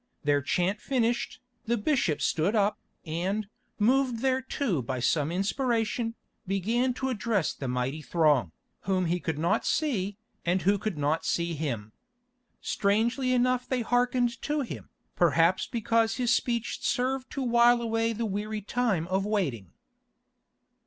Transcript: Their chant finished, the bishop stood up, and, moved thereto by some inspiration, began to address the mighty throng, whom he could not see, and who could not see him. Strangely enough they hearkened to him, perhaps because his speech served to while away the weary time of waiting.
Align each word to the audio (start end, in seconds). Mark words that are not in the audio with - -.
Their 0.23 0.41
chant 0.41 0.81
finished, 0.81 1.39
the 1.67 1.77
bishop 1.77 2.23
stood 2.23 2.55
up, 2.55 2.79
and, 3.05 3.47
moved 3.77 4.21
thereto 4.23 4.81
by 4.81 4.99
some 4.99 5.31
inspiration, 5.31 6.15
began 6.47 6.95
to 6.95 7.09
address 7.09 7.53
the 7.53 7.67
mighty 7.67 8.01
throng, 8.01 8.51
whom 8.85 9.05
he 9.05 9.19
could 9.19 9.37
not 9.37 9.63
see, 9.63 10.17
and 10.43 10.63
who 10.63 10.79
could 10.79 10.97
not 10.97 11.23
see 11.23 11.53
him. 11.53 11.91
Strangely 12.61 13.31
enough 13.31 13.69
they 13.69 13.81
hearkened 13.81 14.41
to 14.41 14.61
him, 14.61 14.89
perhaps 15.15 15.67
because 15.67 16.15
his 16.15 16.33
speech 16.33 16.81
served 16.81 17.29
to 17.33 17.43
while 17.43 17.79
away 17.79 18.11
the 18.11 18.25
weary 18.25 18.61
time 18.63 19.05
of 19.07 19.23
waiting. 19.23 19.71